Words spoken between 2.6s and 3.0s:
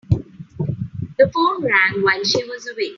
awake.